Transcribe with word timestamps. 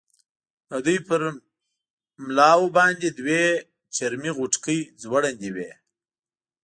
د 0.69 0.71
دوی 0.85 0.97
پر 1.07 1.21
ملاو 2.25 2.65
باندې 2.77 3.07
دوې 3.17 3.43
چرمي 3.95 4.31
غوټکۍ 4.37 4.79
ځوړندې 5.01 5.49
وې. 5.55 5.71